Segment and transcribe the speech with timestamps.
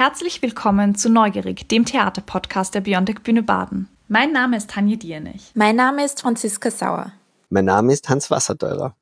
[0.00, 3.86] Herzlich willkommen zu Neugierig, dem Theaterpodcast der Biontech Bühne Baden.
[4.08, 5.50] Mein Name ist Tanja Diernich.
[5.52, 7.12] Mein Name ist Franziska Sauer.
[7.50, 8.96] Mein Name ist Hans Wasserteurer.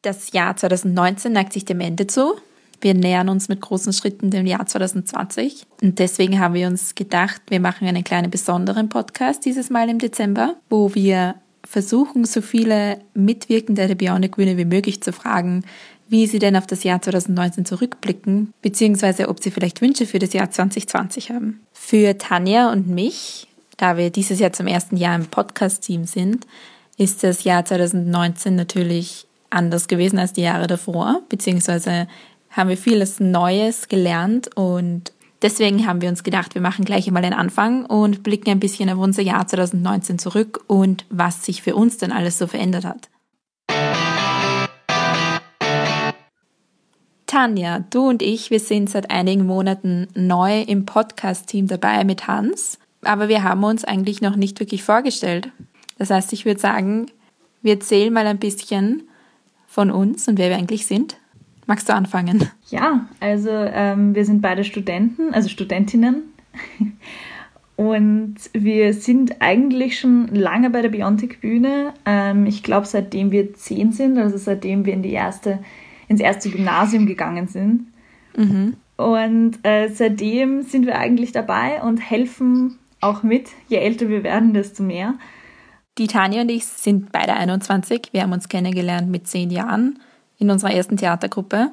[0.00, 2.36] Das Jahr 2019 neigt sich dem Ende zu.
[2.80, 5.66] Wir nähern uns mit großen Schritten dem Jahr 2020.
[5.82, 9.98] Und deswegen haben wir uns gedacht, wir machen einen kleinen besonderen Podcast dieses Mal im
[9.98, 15.64] Dezember, wo wir versuchen, so viele Mitwirkende der Bionic Bühne wie möglich zu fragen,
[16.12, 20.34] wie sie denn auf das Jahr 2019 zurückblicken, beziehungsweise ob sie vielleicht Wünsche für das
[20.34, 21.62] Jahr 2020 haben.
[21.72, 23.48] Für Tanja und mich,
[23.78, 26.46] da wir dieses Jahr zum ersten Jahr im Podcast-Team sind,
[26.98, 32.06] ist das Jahr 2019 natürlich anders gewesen als die Jahre davor, beziehungsweise
[32.50, 37.22] haben wir vieles Neues gelernt und deswegen haben wir uns gedacht, wir machen gleich einmal
[37.22, 41.74] den Anfang und blicken ein bisschen auf unser Jahr 2019 zurück und was sich für
[41.74, 43.08] uns denn alles so verändert hat.
[47.32, 52.78] Tanja, du und ich, wir sind seit einigen Monaten neu im Podcast-Team dabei mit Hans,
[53.00, 55.50] aber wir haben uns eigentlich noch nicht wirklich vorgestellt.
[55.96, 57.06] Das heißt, ich würde sagen,
[57.62, 59.04] wir erzählen mal ein bisschen
[59.66, 61.16] von uns und wer wir eigentlich sind.
[61.64, 62.50] Magst du anfangen?
[62.68, 66.24] Ja, also ähm, wir sind beide Studenten, also Studentinnen.
[67.74, 71.94] Und wir sind eigentlich schon lange bei der Biontic Bühne.
[72.04, 75.58] Ähm, ich glaube, seitdem wir zehn sind, also seitdem wir in die erste
[76.08, 77.86] ins erste Gymnasium gegangen sind.
[78.36, 78.76] Mhm.
[78.96, 83.50] Und äh, seitdem sind wir eigentlich dabei und helfen auch mit.
[83.68, 85.14] Je älter wir werden, desto mehr.
[85.98, 88.10] Die Tanja und ich sind beide 21.
[88.12, 89.98] Wir haben uns kennengelernt mit zehn Jahren
[90.38, 91.70] in unserer ersten Theatergruppe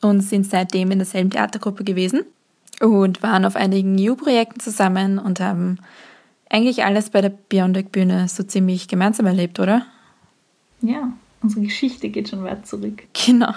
[0.00, 2.24] und sind seitdem in derselben Theatergruppe gewesen
[2.80, 5.78] und waren auf einigen New-Projekten zusammen und haben
[6.48, 9.86] eigentlich alles bei der Beyond Bühne so ziemlich gemeinsam erlebt, oder?
[10.80, 11.12] Ja,
[11.42, 13.02] unsere Geschichte geht schon weit zurück.
[13.26, 13.52] Genau.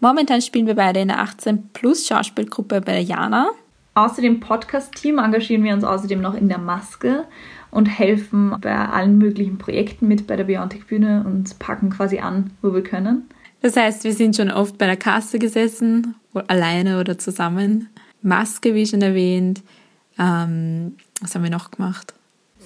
[0.00, 3.48] Momentan spielen wir beide in der 18 Plus Schauspielgruppe bei der Jana.
[3.94, 7.24] Außer dem Podcast-Team engagieren wir uns außerdem noch in der Maske
[7.72, 12.52] und helfen bei allen möglichen Projekten mit bei der Biontech Bühne und packen quasi an,
[12.62, 13.28] wo wir können.
[13.60, 16.14] Das heißt, wir sind schon oft bei der Kasse gesessen,
[16.46, 17.88] alleine oder zusammen.
[18.22, 19.62] Maske, wie schon erwähnt.
[20.16, 22.14] Ähm, was haben wir noch gemacht?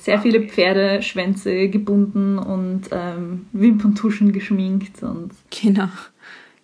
[0.02, 5.00] Sehr viele Pferdeschwänze gebunden und ähm, Wimperntuschen geschminkt.
[5.02, 5.88] Und genau.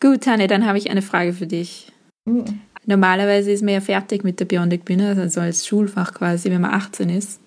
[0.00, 1.93] Gut, Tanja, dann habe ich eine Frage für dich.
[2.25, 2.60] Mhm.
[2.84, 6.72] Normalerweise ist man ja fertig mit der Bionic Bühne, also als Schulfach quasi, wenn man
[6.72, 7.41] 18 ist.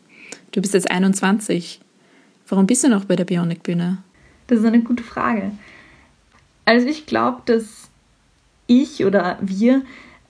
[0.54, 1.82] Du bist jetzt 21.
[2.48, 3.98] Warum bist du noch bei der Bionic Bühne?
[4.48, 5.52] Das ist eine gute Frage.
[6.64, 7.90] Also ich glaube, dass
[8.68, 9.82] ich oder wir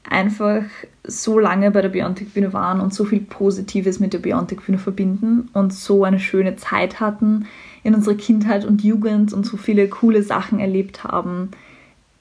[0.10, 0.64] einfach
[1.04, 4.78] so lange bei der Biontech Bühne waren und so viel Positives mit der Biontech Bühne
[4.78, 7.48] verbinden und so eine schöne Zeit hatten
[7.84, 11.52] in unserer Kindheit und Jugend und so viele coole Sachen erlebt haben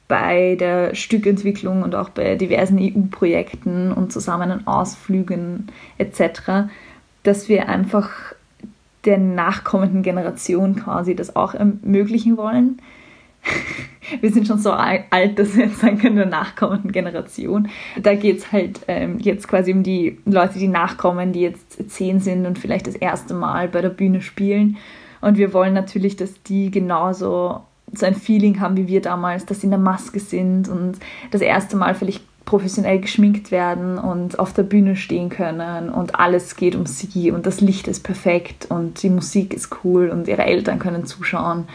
[0.09, 5.69] bei der Stückentwicklung und auch bei diversen EU-Projekten und zusammen Ausflügen
[5.99, 6.69] etc.,
[7.23, 8.11] dass wir einfach
[9.05, 12.81] der nachkommenden Generation quasi das auch ermöglichen wollen.
[14.21, 17.69] wir sind schon so alt, dass wir jetzt sagen können, der nachkommenden Generation.
[18.03, 22.21] Da geht es halt ähm, jetzt quasi um die Leute, die nachkommen, die jetzt zehn
[22.21, 24.77] sind und vielleicht das erste Mal bei der Bühne spielen.
[25.21, 27.61] Und wir wollen natürlich, dass die genauso
[27.93, 30.99] so ein Feeling haben wie wir damals, dass sie in der Maske sind und
[31.31, 36.57] das erste Mal vielleicht professionell geschminkt werden und auf der Bühne stehen können und alles
[36.57, 40.45] geht um sie und das Licht ist perfekt und die Musik ist cool und ihre
[40.45, 41.69] Eltern können zuschauen.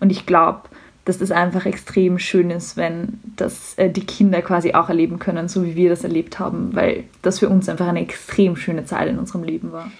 [0.00, 0.62] Und ich glaube,
[1.08, 5.48] dass das einfach extrem schön ist, wenn das äh, die Kinder quasi auch erleben können,
[5.48, 9.08] so wie wir das erlebt haben, weil das für uns einfach eine extrem schöne Zeit
[9.08, 9.90] in unserem Leben war.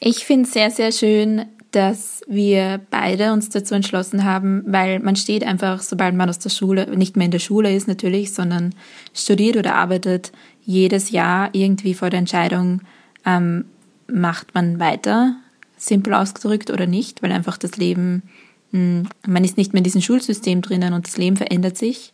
[0.00, 5.16] Ich finde es sehr, sehr schön, dass wir beide uns dazu entschlossen haben, weil man
[5.16, 8.74] steht einfach, sobald man aus der Schule, nicht mehr in der Schule ist natürlich, sondern
[9.12, 10.32] studiert oder arbeitet,
[10.64, 12.80] jedes Jahr irgendwie vor der Entscheidung,
[13.26, 13.66] ähm,
[14.06, 15.36] macht man weiter,
[15.76, 18.22] simpel ausgedrückt oder nicht, weil einfach das Leben,
[18.72, 22.12] man ist nicht mehr in diesem Schulsystem drinnen und das Leben verändert sich.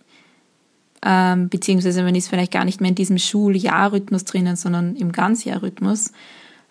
[1.04, 6.12] Ähm, beziehungsweise man ist vielleicht gar nicht mehr in diesem Schuljahrrhythmus drinnen, sondern im Ganzjahrrhythmus.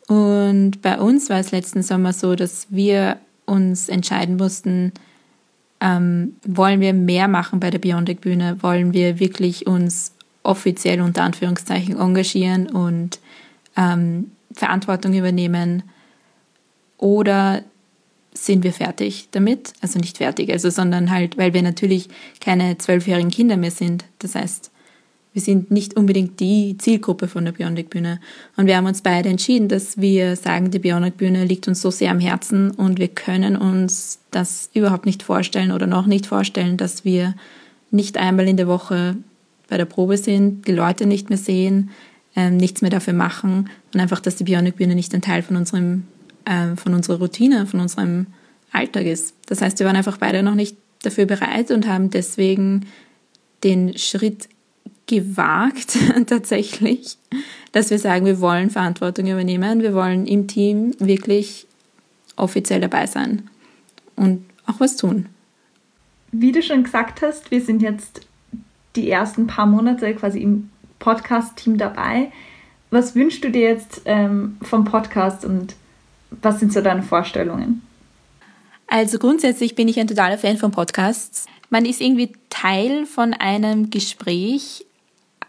[0.08, 4.92] Und bei uns war es letzten Sommer so, dass wir uns entscheiden mussten,
[5.80, 8.58] ähm, wollen wir mehr machen bei der Beyondic Bühne?
[8.62, 10.14] Wollen wir wirklich uns
[10.44, 13.20] offiziell unter Anführungszeichen engagieren und
[13.76, 15.84] ähm, Verantwortung übernehmen?
[16.98, 17.64] Oder
[18.46, 19.74] sind wir fertig damit?
[19.82, 24.06] Also nicht fertig, also sondern halt, weil wir natürlich keine zwölfjährigen Kinder mehr sind.
[24.20, 24.72] Das heißt,
[25.38, 28.20] wir sind nicht unbedingt die Zielgruppe von der Bionic Bühne.
[28.56, 31.92] Und wir haben uns beide entschieden, dass wir sagen, die Bionic Bühne liegt uns so
[31.92, 36.78] sehr am Herzen und wir können uns das überhaupt nicht vorstellen oder noch nicht vorstellen,
[36.78, 37.36] dass wir
[37.92, 39.16] nicht einmal in der Woche
[39.70, 41.92] bei der Probe sind, die Leute nicht mehr sehen,
[42.36, 46.04] ähm, nichts mehr dafür machen und einfach, dass die Bionik-Bühne nicht ein Teil von, unserem,
[46.48, 48.28] äh, von unserer Routine, von unserem
[48.72, 49.36] Alltag ist.
[49.48, 52.86] Das heißt, wir waren einfach beide noch nicht dafür bereit und haben deswegen
[53.64, 54.48] den Schritt
[55.08, 55.98] gewagt
[56.28, 57.18] tatsächlich,
[57.72, 61.66] dass wir sagen, wir wollen Verantwortung übernehmen, wir wollen im Team wirklich
[62.36, 63.50] offiziell dabei sein
[64.16, 65.28] und auch was tun.
[66.32, 68.28] Wie du schon gesagt hast, wir sind jetzt
[68.96, 70.70] die ersten paar Monate quasi im
[71.00, 72.32] Podcast-Team dabei.
[72.90, 75.76] Was wünschst du dir jetzt ähm, vom Podcast und
[76.30, 77.82] was sind so deine Vorstellungen?
[78.88, 81.46] Also grundsätzlich bin ich ein totaler Fan von Podcasts.
[81.70, 84.86] Man ist irgendwie Teil von einem Gespräch,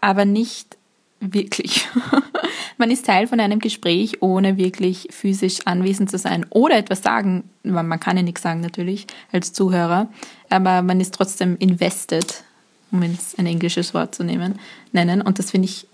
[0.01, 0.77] aber nicht
[1.21, 1.87] wirklich.
[2.77, 7.49] man ist Teil von einem Gespräch, ohne wirklich physisch anwesend zu sein oder etwas sagen.
[7.63, 10.09] Man kann ja nichts sagen natürlich als Zuhörer,
[10.49, 12.43] aber man ist trotzdem invested,
[12.91, 14.59] um ein englisches Wort zu nehmen,
[14.91, 15.21] nennen.
[15.21, 15.87] Und das finde ich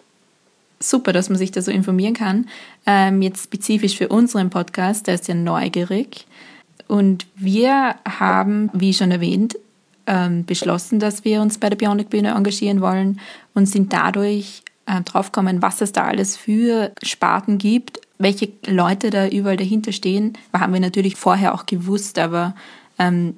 [0.89, 2.47] super, dass man sich da so informieren kann.
[2.85, 6.25] Ähm, jetzt spezifisch für unseren Podcast, der ist ja neugierig.
[6.87, 9.55] Und wir haben, wie schon erwähnt,
[10.07, 13.19] ähm, beschlossen, dass wir uns bei der Bionic Bühne engagieren wollen
[13.53, 19.27] und sind dadurch äh, draufgekommen, was es da alles für Sparten gibt, welche Leute da
[19.27, 20.33] überall dahinter stehen.
[20.53, 22.55] Haben wir natürlich vorher auch gewusst, aber
[22.99, 23.35] ähm,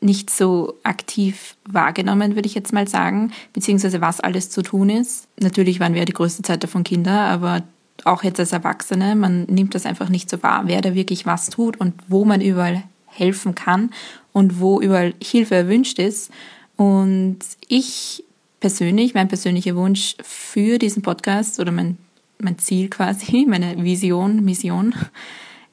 [0.00, 5.28] nicht so aktiv wahrgenommen, würde ich jetzt mal sagen, beziehungsweise was alles zu tun ist.
[5.38, 7.62] Natürlich waren wir die größte Zeit davon Kinder, aber
[8.04, 11.50] auch jetzt als Erwachsene, man nimmt das einfach nicht so wahr, wer da wirklich was
[11.50, 13.90] tut und wo man überall helfen kann
[14.32, 16.30] und wo überall Hilfe erwünscht ist.
[16.76, 17.38] Und
[17.68, 18.24] ich
[18.60, 21.98] persönlich, mein persönlicher Wunsch für diesen Podcast oder mein,
[22.38, 24.94] mein Ziel quasi, meine Vision, Mission,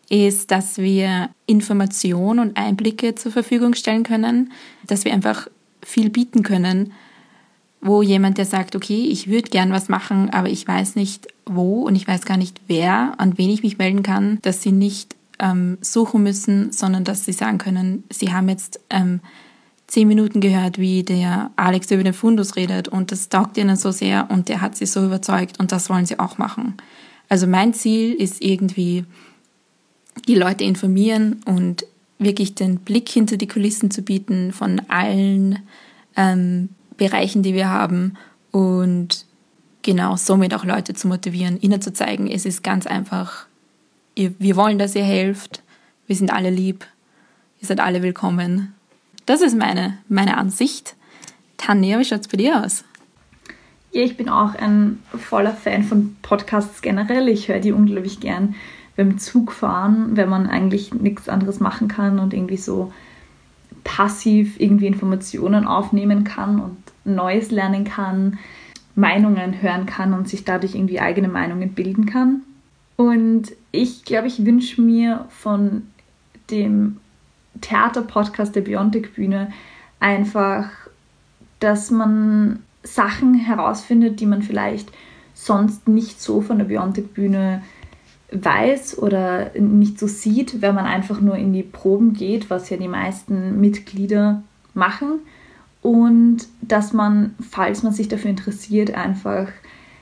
[0.10, 4.52] ist, dass wir Informationen und Einblicke zur Verfügung stellen können,
[4.86, 5.48] dass wir einfach
[5.84, 6.94] viel bieten können,
[7.82, 11.84] wo jemand, der sagt, okay, ich würde gern was machen, aber ich weiß nicht wo
[11.84, 15.16] und ich weiß gar nicht wer, an wen ich mich melden kann, dass sie nicht
[15.40, 19.20] ähm, suchen müssen, sondern dass sie sagen können, sie haben jetzt ähm,
[19.88, 23.92] zehn Minuten gehört, wie der Alex über den Fundus redet und das taugt ihnen so
[23.92, 26.76] sehr und der hat sie so überzeugt und das wollen sie auch machen.
[27.30, 29.06] Also mein Ziel ist irgendwie,
[30.28, 31.86] die Leute informieren und
[32.20, 35.60] wirklich den Blick hinter die Kulissen zu bieten von allen
[36.16, 38.14] ähm, Bereichen, die wir haben
[38.52, 39.26] und
[39.84, 43.46] genau somit auch Leute zu motivieren, ihnen zu zeigen, es ist ganz einfach,
[44.16, 45.62] ihr, wir wollen, dass ihr helft,
[46.08, 46.86] wir sind alle lieb,
[47.62, 48.74] ihr seid alle willkommen.
[49.26, 50.96] Das ist meine, meine Ansicht.
[51.58, 52.84] Tanja, wie schaut es bei dir aus?
[53.92, 57.28] Ja, ich bin auch ein voller Fan von Podcasts generell.
[57.28, 58.56] Ich höre die unglaublich gern
[58.98, 62.92] beim Zugfahren, wenn man eigentlich nichts anderes machen kann und irgendwie so
[63.84, 68.38] passiv irgendwie Informationen aufnehmen kann und Neues lernen kann,
[68.96, 72.42] Meinungen hören kann und sich dadurch irgendwie eigene Meinungen bilden kann.
[72.98, 75.84] Und ich glaube, ich wünsche mir von
[76.50, 76.98] dem
[77.62, 79.54] Theaterpodcast der Biontic Bühne
[80.00, 80.70] einfach,
[81.60, 84.92] dass man Sachen herausfindet, die man vielleicht
[85.34, 87.62] sonst nicht so von der Biontic Bühne
[88.32, 92.78] weiß oder nicht so sieht, wenn man einfach nur in die Proben geht, was ja
[92.78, 94.44] die meisten Mitglieder
[94.74, 95.20] machen.
[95.82, 99.48] Und dass man, falls man sich dafür interessiert, einfach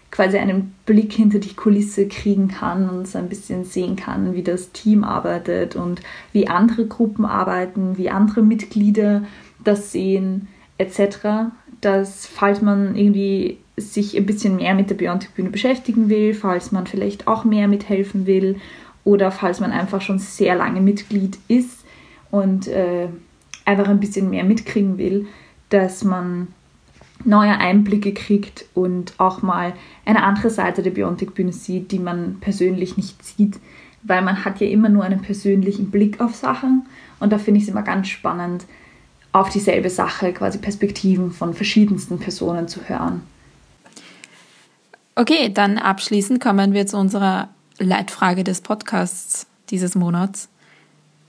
[0.10, 4.44] quasi einen Blick hinter die Kulisse kriegen kann und so ein bisschen sehen kann, wie
[4.44, 9.24] das Team arbeitet und wie andere Gruppen arbeiten, wie andere Mitglieder
[9.64, 10.48] das sehen,
[10.78, 11.52] etc.
[11.82, 16.88] Dass, falls man irgendwie sich ein bisschen mehr mit der Biontech-Bühne beschäftigen will, falls man
[16.88, 18.60] vielleicht auch mehr mithelfen will
[19.04, 21.84] oder falls man einfach schon sehr lange Mitglied ist
[22.32, 23.08] und äh,
[23.66, 25.28] einfach ein bisschen mehr mitkriegen will,
[25.70, 26.48] dass man
[27.24, 29.74] neue Einblicke kriegt und auch mal
[30.06, 33.60] eine andere Seite der Biontech-Bühne sieht, die man persönlich nicht sieht,
[34.04, 36.86] weil man hat ja immer nur einen persönlichen Blick auf Sachen
[37.20, 38.66] und da finde ich es immer ganz spannend,
[39.32, 43.22] auf dieselbe Sache quasi Perspektiven von verschiedensten Personen zu hören.
[45.16, 50.50] Okay, dann abschließend kommen wir zu unserer Leitfrage des Podcasts dieses Monats.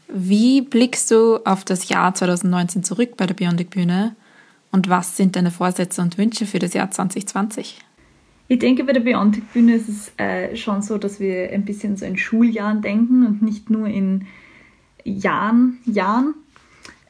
[0.09, 4.17] Wie blickst du auf das Jahr 2019 zurück bei der Biondic Bühne
[4.73, 7.79] und was sind deine Vorsätze und Wünsche für das Jahr 2020?
[8.49, 11.97] Ich denke, bei der Biontic Bühne ist es äh, schon so, dass wir ein bisschen
[11.97, 14.27] so in Schuljahren denken und nicht nur in
[15.05, 16.35] Jahren, Jahren.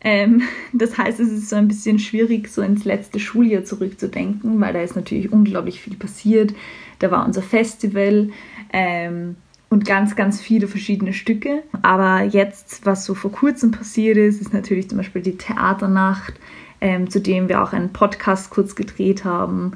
[0.07, 4.73] Ähm, das heißt, es ist so ein bisschen schwierig, so ins letzte Schuljahr zurückzudenken, weil
[4.73, 6.55] da ist natürlich unglaublich viel passiert.
[7.01, 8.31] Da war unser Festival
[8.73, 9.37] ähm,
[9.69, 11.63] und ganz, ganz viele verschiedene Stücke.
[11.83, 16.35] Aber jetzt, was so vor kurzem passiert ist, ist natürlich zum Beispiel die Theaternacht
[16.81, 19.73] ähm, zu dem wir auch einen Podcast kurz gedreht haben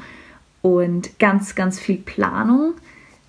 [0.62, 2.74] und ganz, ganz viel Planung,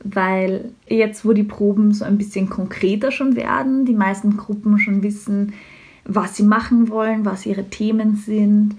[0.03, 5.03] weil jetzt, wo die Proben so ein bisschen konkreter schon werden, die meisten Gruppen schon
[5.03, 5.53] wissen,
[6.15, 8.75] was sie machen wollen, was ihre Themen sind.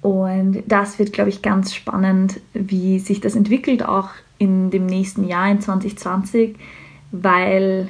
[0.00, 5.26] Und das wird, glaube ich, ganz spannend, wie sich das entwickelt, auch in dem nächsten
[5.26, 6.56] Jahr, in 2020,
[7.12, 7.88] weil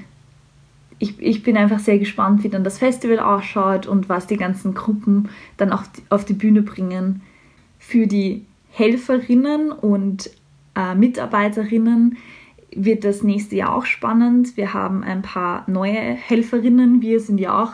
[0.99, 4.75] ich, ich bin einfach sehr gespannt, wie dann das Festival ausschaut und was die ganzen
[4.75, 7.23] Gruppen dann auch auf die Bühne bringen.
[7.79, 10.31] Für die Helferinnen und
[10.77, 12.19] äh, Mitarbeiterinnen
[12.75, 14.57] wird das nächste Jahr auch spannend.
[14.57, 17.03] Wir haben ein paar neue Helferinnen.
[17.03, 17.73] Wir sind ja auch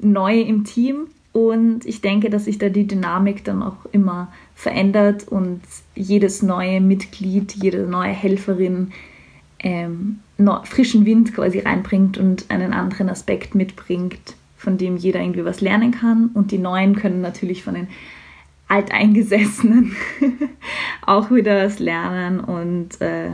[0.00, 5.28] neu im Team und ich denke, dass sich da die Dynamik dann auch immer verändert
[5.28, 5.60] und
[5.94, 8.92] jedes neue Mitglied, jede neue Helferin
[9.60, 10.20] ähm,
[10.64, 15.92] frischen Wind quasi reinbringt und einen anderen Aspekt mitbringt, von dem jeder irgendwie was lernen
[15.92, 16.30] kann.
[16.34, 17.88] Und die Neuen können natürlich von den
[18.68, 19.94] Alteingesessenen
[21.06, 22.40] auch wieder was lernen.
[22.40, 23.30] Und äh,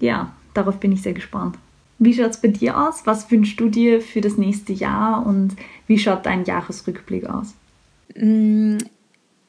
[0.00, 1.56] ja, darauf bin ich sehr gespannt.
[1.98, 3.02] Wie schaut es bei dir aus?
[3.04, 5.54] Was wünschst du dir für das nächste Jahr und
[5.90, 7.52] wie schaut dein Jahresrückblick aus?
[8.14, 8.78] Mm,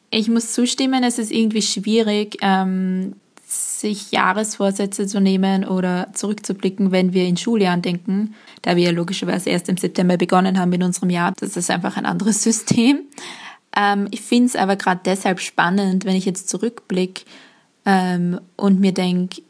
[0.10, 3.14] ich muss zustimmen, es ist irgendwie schwierig, ähm,
[3.46, 8.34] sich Jahresvorsätze zu nehmen oder zurückzublicken, wenn wir in Schuljahren denken,
[8.64, 11.32] da wir logischerweise erst im September begonnen haben in unserem Jahr.
[11.40, 13.02] Das ist einfach ein anderes System.
[13.78, 17.22] Ähm, ich finde es aber gerade deshalb spannend, wenn ich jetzt zurückblicke
[17.86, 19.44] ähm, und mir denke,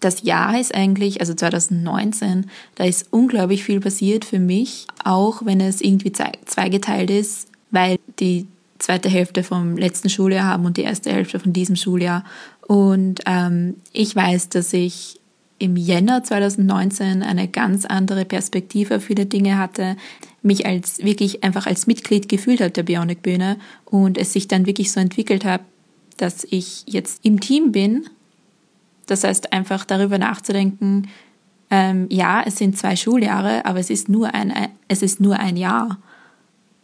[0.00, 5.60] das Jahr ist eigentlich, also 2019, da ist unglaublich viel passiert für mich, auch wenn
[5.60, 8.46] es irgendwie zweigeteilt ist, weil die
[8.78, 12.24] zweite Hälfte vom letzten Schuljahr haben und die erste Hälfte von diesem Schuljahr.
[12.66, 15.20] Und ähm, ich weiß, dass ich
[15.58, 19.96] im Jänner 2019 eine ganz andere Perspektive auf viele Dinge hatte,
[20.42, 24.64] mich als wirklich einfach als Mitglied gefühlt hat der Bionic Bühne und es sich dann
[24.64, 25.60] wirklich so entwickelt hat,
[26.16, 28.08] dass ich jetzt im Team bin.
[29.10, 31.08] Das heißt, einfach darüber nachzudenken,
[31.68, 34.52] ähm, ja, es sind zwei Schuljahre, aber es ist nur ein,
[34.86, 35.98] es ist nur ein Jahr.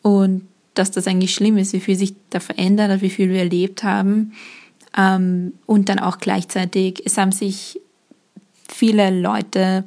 [0.03, 0.43] Und
[0.75, 3.85] dass das eigentlich schlimm ist, wie viel sich da verändert hat, wie viel wir erlebt
[3.85, 4.33] haben.
[4.97, 7.81] Ähm, und dann auch gleichzeitig, es haben sich
[8.69, 9.85] viele Leute,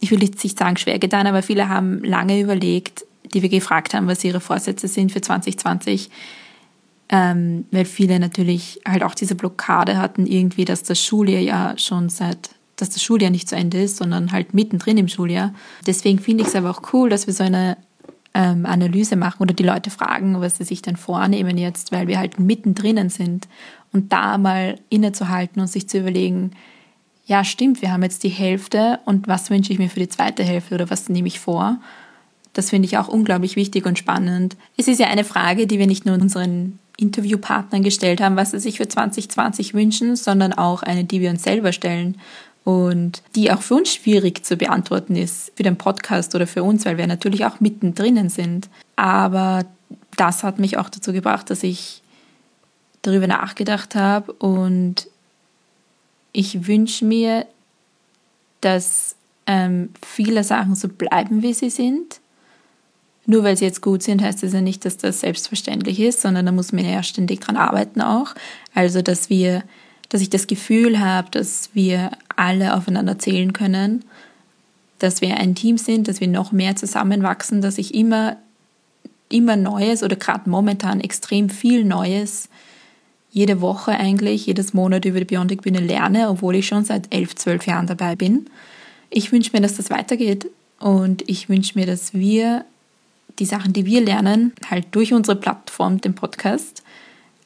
[0.00, 3.04] ich will jetzt nicht sagen schwer getan, aber viele haben lange überlegt,
[3.34, 6.10] die wir gefragt haben, was ihre Vorsätze sind für 2020,
[7.12, 12.08] ähm, weil viele natürlich halt auch diese Blockade hatten, irgendwie, dass das Schuljahr ja schon
[12.08, 15.52] seit, dass das Schuljahr nicht zu Ende ist, sondern halt mittendrin im Schuljahr.
[15.86, 17.76] Deswegen finde ich es aber auch cool, dass wir so eine
[18.32, 22.18] ähm, Analyse machen oder die Leute fragen, was sie sich denn vornehmen jetzt, weil wir
[22.18, 23.46] halt mittendrin sind
[23.92, 26.52] und da mal innezuhalten und sich zu überlegen,
[27.26, 30.44] ja stimmt, wir haben jetzt die Hälfte und was wünsche ich mir für die zweite
[30.44, 31.78] Hälfte oder was nehme ich vor?
[32.54, 34.56] Das finde ich auch unglaublich wichtig und spannend.
[34.78, 38.60] Es ist ja eine Frage, die wir nicht nur unseren Interviewpartnern gestellt haben, was sie
[38.60, 42.18] sich für 2020 wünschen, sondern auch eine, die wir uns selber stellen
[42.64, 46.84] und die auch für uns schwierig zu beantworten ist, für den Podcast oder für uns,
[46.84, 48.68] weil wir natürlich auch mittendrin sind.
[48.96, 49.64] Aber
[50.16, 52.02] das hat mich auch dazu gebracht, dass ich
[53.02, 55.08] darüber nachgedacht habe und
[56.32, 57.46] ich wünsche mir,
[58.60, 59.16] dass
[59.46, 62.20] ähm, viele Sachen so bleiben, wie sie sind.
[63.26, 66.46] Nur weil sie jetzt gut sind, heißt das ja nicht, dass das selbstverständlich ist, sondern
[66.46, 68.34] da muss man ja ständig dran arbeiten auch.
[68.74, 69.62] Also, dass wir
[70.12, 74.04] dass ich das Gefühl habe, dass wir alle aufeinander zählen können,
[74.98, 78.36] dass wir ein Team sind, dass wir noch mehr zusammenwachsen, dass ich immer,
[79.30, 82.50] immer Neues oder gerade momentan extrem viel Neues
[83.30, 87.34] jede Woche eigentlich, jedes Monat über die Beyondic Bühne lerne, obwohl ich schon seit elf,
[87.34, 88.50] zwölf Jahren dabei bin.
[89.08, 90.46] Ich wünsche mir, dass das weitergeht
[90.78, 92.66] und ich wünsche mir, dass wir
[93.38, 96.82] die Sachen, die wir lernen, halt durch unsere Plattform, den Podcast,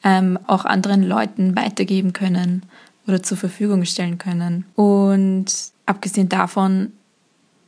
[0.03, 2.63] ähm, auch anderen Leuten weitergeben können
[3.07, 4.65] oder zur Verfügung stellen können.
[4.75, 5.45] Und
[5.85, 6.91] abgesehen davon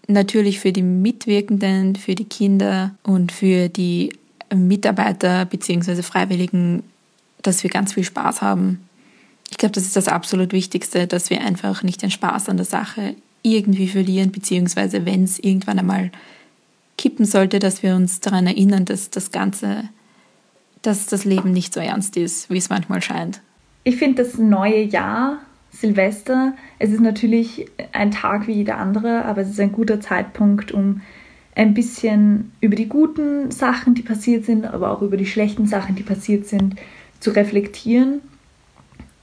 [0.07, 4.13] natürlich für die Mitwirkenden, für die Kinder und für die
[4.53, 6.01] Mitarbeiter bzw.
[6.01, 6.83] Freiwilligen,
[7.41, 8.81] dass wir ganz viel Spaß haben.
[9.51, 12.65] Ich glaube, das ist das absolut Wichtigste, dass wir einfach nicht den Spaß an der
[12.65, 16.11] Sache irgendwie verlieren, beziehungsweise wenn es irgendwann einmal
[16.99, 19.89] kippen sollte, dass wir uns daran erinnern, dass das Ganze
[20.81, 23.41] dass das Leben nicht so ernst ist, wie es manchmal scheint.
[23.83, 25.39] Ich finde das neue Jahr,
[25.71, 30.71] Silvester, es ist natürlich ein Tag wie jeder andere, aber es ist ein guter Zeitpunkt,
[30.71, 31.01] um
[31.55, 35.95] ein bisschen über die guten Sachen, die passiert sind, aber auch über die schlechten Sachen,
[35.95, 36.75] die passiert sind,
[37.19, 38.21] zu reflektieren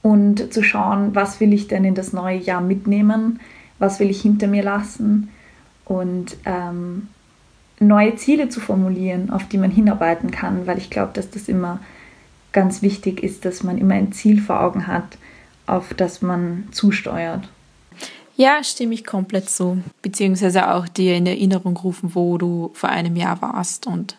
[0.03, 3.39] und zu schauen, was will ich denn in das neue Jahr mitnehmen,
[3.79, 5.29] was will ich hinter mir lassen
[5.85, 7.07] und ähm,
[7.79, 11.79] neue Ziele zu formulieren, auf die man hinarbeiten kann, weil ich glaube, dass das immer
[12.51, 15.17] ganz wichtig ist, dass man immer ein Ziel vor Augen hat,
[15.67, 17.47] auf das man zusteuert.
[18.35, 19.81] Ja, stimme ich komplett zu.
[20.01, 24.15] Beziehungsweise auch dir in Erinnerung rufen, wo du vor einem Jahr warst und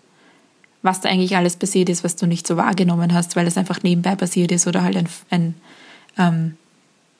[0.82, 3.82] was da eigentlich alles passiert ist, was du nicht so wahrgenommen hast, weil es einfach
[3.82, 5.54] nebenbei passiert ist oder halt ein, ein
[6.18, 6.56] ähm,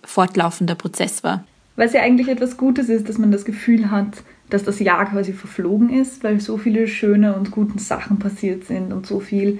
[0.05, 1.45] fortlaufender Prozess war.
[1.77, 5.33] Was ja eigentlich etwas Gutes ist, dass man das Gefühl hat, dass das Jahr quasi
[5.33, 9.59] verflogen ist, weil so viele schöne und gute Sachen passiert sind und so viel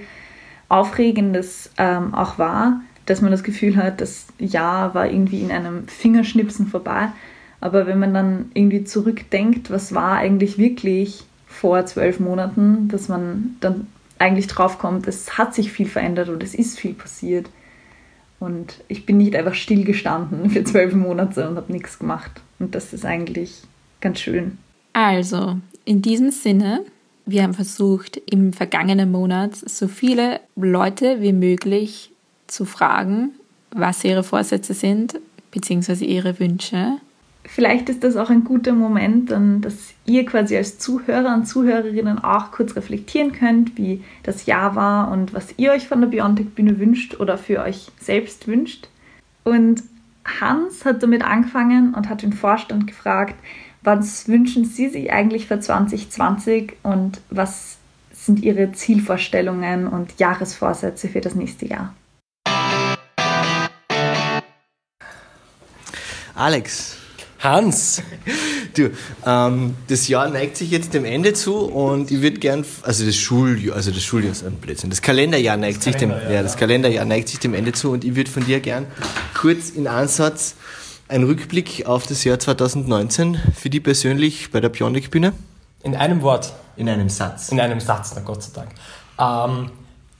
[0.67, 5.87] Aufregendes ähm, auch war, dass man das Gefühl hat, das Jahr war irgendwie in einem
[5.87, 7.09] Fingerschnipsen vorbei.
[7.59, 13.55] Aber wenn man dann irgendwie zurückdenkt, was war eigentlich wirklich vor zwölf Monaten, dass man
[13.59, 13.87] dann
[14.19, 17.49] eigentlich draufkommt, es hat sich viel verändert und es ist viel passiert.
[18.39, 22.41] Und ich bin nicht einfach stillgestanden für zwölf Monate und habe nichts gemacht.
[22.59, 23.63] Und das ist eigentlich
[24.01, 24.57] ganz schön.
[24.93, 26.85] Also, in diesem Sinne,
[27.25, 32.11] wir haben versucht, im vergangenen Monat so viele Leute wie möglich
[32.47, 33.31] zu fragen,
[33.71, 35.19] was ihre Vorsätze sind,
[35.51, 36.97] beziehungsweise ihre Wünsche.
[37.45, 42.19] Vielleicht ist das auch ein guter Moment, dann, dass ihr quasi als Zuhörer und Zuhörerinnen
[42.19, 46.79] auch kurz reflektieren könnt, wie das Jahr war und was ihr euch von der Biontech-Bühne
[46.79, 48.87] wünscht oder für euch selbst wünscht.
[49.43, 49.81] Und
[50.39, 53.35] Hans hat damit angefangen und hat den Vorstand gefragt,
[53.81, 57.77] was wünschen Sie sich eigentlich für 2020 und was
[58.11, 61.93] sind Ihre Zielvorstellungen und Jahresvorsätze für das nächste Jahr?
[66.35, 66.97] Alex.
[67.39, 68.01] Hans.
[68.75, 68.91] Du,
[69.25, 73.15] ähm, das Jahr neigt sich jetzt dem Ende zu und ich würde gern, also das
[73.15, 76.55] Schuljahr, also das Schuljahr ist ein Blödsinn, das Kalenderjahr neigt das sich dem, ja, das
[76.55, 78.85] Kalenderjahr neigt sich dem Ende zu und ich würde von dir gern
[79.33, 80.53] kurz in Ansatz
[81.09, 85.33] ein Rückblick auf das Jahr 2019 für dich persönlich bei der Bionic-Bühne?
[85.83, 86.53] In einem Wort.
[86.77, 87.49] In einem Satz.
[87.49, 88.69] In einem Satz, na Gott sei Dank.
[89.19, 89.71] Ähm,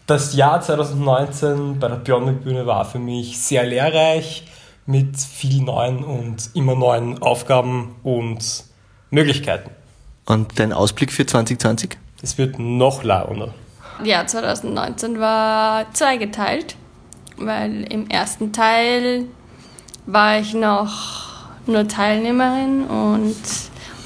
[0.08, 4.48] das Jahr 2019 bei der Bionic-Bühne war für mich sehr lehrreich,
[4.88, 8.64] mit vielen neuen und immer neuen Aufgaben und
[9.12, 9.70] Möglichkeiten.
[10.26, 11.98] Und dein Ausblick für 2020?
[12.24, 13.54] Es wird noch launer.
[14.04, 16.76] Ja, 2019 war zweigeteilt,
[17.38, 19.26] weil im ersten Teil
[20.06, 21.30] war ich noch
[21.66, 23.36] nur Teilnehmerin und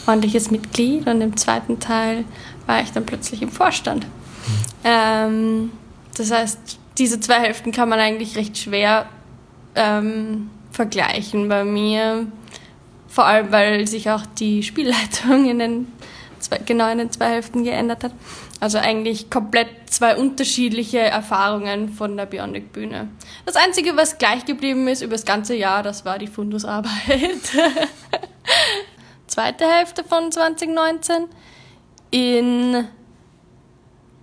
[0.06, 2.25] ordentliches Mitglied und im zweiten Teil
[2.65, 4.06] war ich dann plötzlich im Vorstand.
[4.84, 5.71] Ähm,
[6.17, 9.08] das heißt, diese zwei Hälften kann man eigentlich recht schwer
[9.75, 12.27] ähm, vergleichen bei mir.
[13.08, 15.88] Vor allem, weil sich auch die Spielleitung in den
[16.54, 18.12] zwei, genau in den zwei Hälften geändert hat.
[18.60, 23.10] Also eigentlich komplett zwei unterschiedliche Erfahrungen von der Bionic-Bühne.
[23.46, 26.88] Das Einzige, was gleich geblieben ist über das ganze Jahr, das war die Fundusarbeit.
[29.28, 31.26] Zweite Hälfte von 2019
[32.12, 32.86] in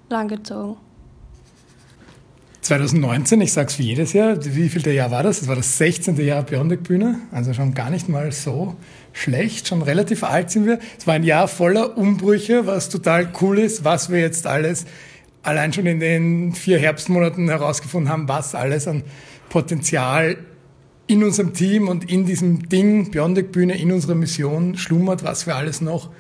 [0.09, 0.77] langgezogen.
[2.63, 5.41] 2019, ich es für jedes Jahr, wie viel der Jahr war das?
[5.41, 6.17] Das war das 16.
[6.25, 8.77] Jahr Bionic Bühne, also schon gar nicht mal so
[9.13, 10.79] schlecht, schon relativ alt sind wir.
[10.99, 14.87] Es war ein Jahr voller Umbrüche, was total cool ist, was wir jetzt alles
[15.43, 19.03] allein schon in den vier Herbstmonaten herausgefunden haben, was alles an
[19.49, 20.37] Potenzial
[21.07, 25.57] in unserem Team und in diesem Ding Bionic Bühne, in unserer Mission schlummert, was wir
[25.57, 26.11] alles noch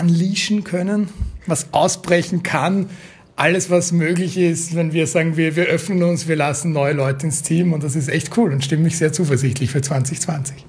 [0.00, 1.08] unleashen können,
[1.46, 2.88] was ausbrechen kann,
[3.36, 7.26] alles, was möglich ist, wenn wir sagen, wir, wir öffnen uns, wir lassen neue Leute
[7.26, 10.64] ins Team und das ist echt cool und stimmt mich sehr zuversichtlich für 2020.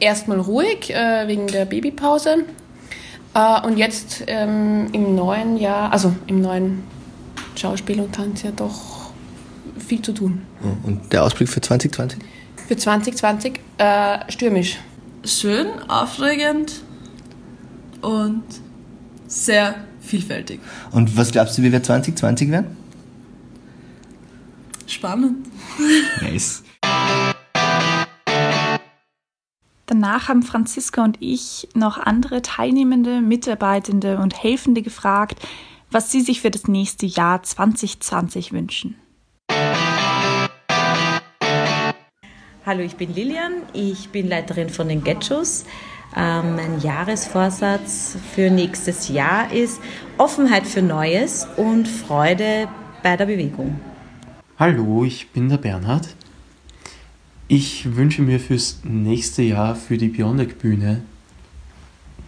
[0.00, 2.44] Erstmal ruhig äh, wegen der Babypause
[3.34, 6.84] äh, und jetzt ähm, im neuen Jahr, also im neuen
[7.56, 9.10] Schauspiel und Tanz ja doch
[9.78, 10.42] viel zu tun.
[10.84, 12.18] Und der Ausblick für 2020?
[12.68, 14.78] Für 2020 äh, stürmisch.
[15.24, 16.82] Schön, aufregend
[18.02, 18.44] und
[19.26, 20.60] sehr vielfältig.
[20.92, 22.76] Und was glaubst du, wie wir 2020 werden?
[24.86, 25.46] Spannend.
[26.20, 26.62] Nice.
[29.86, 35.38] Danach haben Franziska und ich noch andere Teilnehmende, Mitarbeitende und Helfende gefragt,
[35.90, 38.96] was sie sich für das nächste Jahr 2020 wünschen.
[42.64, 45.66] Hallo, ich bin Lilian, ich bin Leiterin von den Getchos.
[46.16, 49.82] Ähm, mein Jahresvorsatz für nächstes Jahr ist
[50.16, 52.68] Offenheit für Neues und Freude
[53.02, 53.78] bei der Bewegung.
[54.58, 56.16] Hallo, ich bin der Bernhard.
[57.46, 61.02] Ich wünsche mir fürs nächste Jahr für die Bionic Bühne,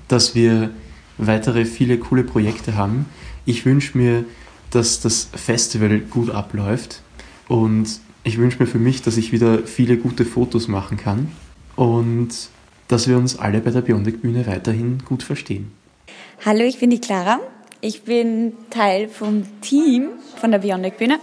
[0.08, 0.70] dass wir
[1.16, 3.06] weitere viele coole Projekte haben.
[3.46, 4.24] Ich wünsche mir,
[4.70, 7.00] dass das Festival gut abläuft
[7.48, 11.32] und ich wünsche mir für mich, dass ich wieder viele gute Fotos machen kann
[11.76, 12.28] und
[12.88, 15.72] dass wir uns alle bei der Bionic Bühne weiterhin gut verstehen.
[16.44, 17.40] Hallo, ich bin die Clara.
[17.80, 21.18] Ich bin Teil vom Team von der Bionic Bühne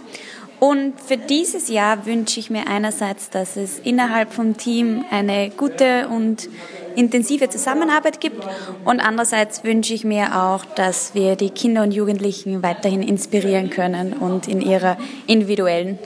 [0.64, 6.08] Und für dieses Jahr wünsche ich mir einerseits, dass es innerhalb vom Team eine gute
[6.08, 6.48] und
[6.96, 8.42] intensive Zusammenarbeit gibt
[8.86, 14.14] und andererseits wünsche ich mir auch, dass wir die Kinder und Jugendlichen weiterhin inspirieren können
[14.14, 14.96] und in ihrer
[15.26, 15.98] individuellen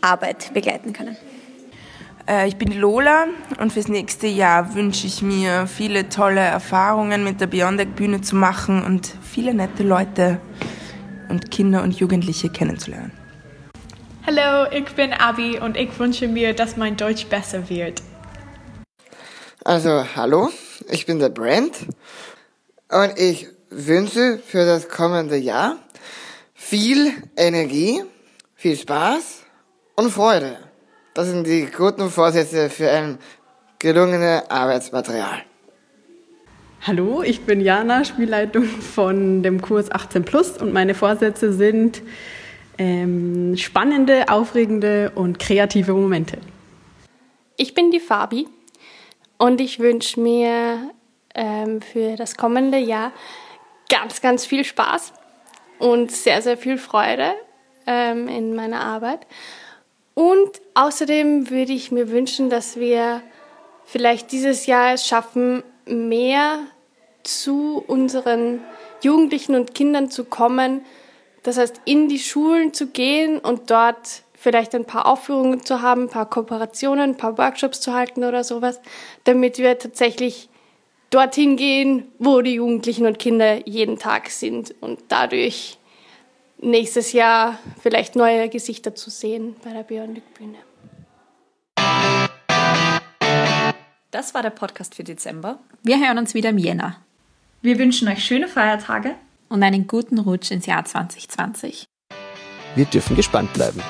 [0.00, 1.16] Arbeit begleiten können.
[2.28, 3.24] Äh, ich bin Lola
[3.58, 8.36] und fürs nächste Jahr wünsche ich mir viele tolle Erfahrungen mit der Beyond Bühne zu
[8.36, 10.38] machen und viele nette Leute
[11.28, 13.23] und Kinder und Jugendliche kennenzulernen.
[14.26, 18.00] Hallo, ich bin Abi und ich wünsche mir, dass mein Deutsch besser wird.
[19.62, 20.48] Also, hallo,
[20.88, 21.76] ich bin der Brent
[22.90, 25.76] und ich wünsche für das kommende Jahr
[26.54, 28.02] viel Energie,
[28.54, 29.42] viel Spaß
[29.96, 30.56] und Freude.
[31.12, 33.18] Das sind die guten Vorsätze für ein
[33.78, 35.42] gelungenes Arbeitsmaterial.
[36.80, 42.00] Hallo, ich bin Jana, Spielleitung von dem Kurs 18 Plus und meine Vorsätze sind
[42.78, 46.38] ähm, spannende, aufregende und kreative Momente.
[47.56, 48.48] Ich bin die Fabi
[49.38, 50.90] und ich wünsche mir
[51.34, 53.12] ähm, für das kommende Jahr
[53.88, 55.12] ganz, ganz viel Spaß
[55.78, 57.34] und sehr, sehr viel Freude
[57.86, 59.26] ähm, in meiner Arbeit.
[60.14, 63.20] Und außerdem würde ich mir wünschen, dass wir
[63.84, 66.60] vielleicht dieses Jahr es schaffen, mehr
[67.24, 68.60] zu unseren
[69.02, 70.84] Jugendlichen und Kindern zu kommen,
[71.44, 76.02] das heißt, in die Schulen zu gehen und dort vielleicht ein paar Aufführungen zu haben,
[76.02, 78.80] ein paar Kooperationen, ein paar Workshops zu halten oder sowas,
[79.24, 80.48] damit wir tatsächlich
[81.10, 85.78] dorthin gehen, wo die Jugendlichen und Kinder jeden Tag sind und dadurch
[86.58, 90.58] nächstes Jahr vielleicht neue Gesichter zu sehen bei der Bionic Bühne.
[94.10, 95.58] Das war der Podcast für Dezember.
[95.82, 96.96] Wir hören uns wieder im Jänner.
[97.60, 99.16] Wir wünschen euch schöne Feiertage
[99.48, 101.86] und einen guten Rutsch ins Jahr 2020.
[102.74, 103.80] Wir dürfen gespannt bleiben.